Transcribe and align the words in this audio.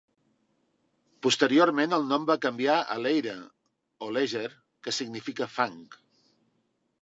Posteriorment 1.25 1.93
el 1.97 2.07
nom 2.11 2.25
va 2.29 2.37
canviar 2.45 2.77
a 2.95 2.97
"Leire" 3.03 3.35
o 4.07 4.09
"Leger", 4.17 4.47
que 4.89 4.95
significa 5.01 5.51
"fang". 5.59 5.79